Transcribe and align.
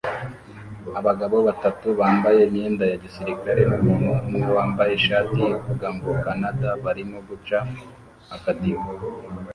Abagabo 0.99 1.37
batatu 1.47 1.87
bambaye 1.99 2.39
imyenda 2.43 2.83
ya 2.91 2.97
gisirikare 3.03 3.61
numuntu 3.69 4.11
umwe 4.27 4.47
wambaye 4.57 4.91
ishati 4.99 5.39
ivuga 5.57 5.87
ngo 5.95 6.09
"Canada" 6.23 6.67
barimo 6.83 7.17
guca 7.27 7.57
akadiho 8.35 8.87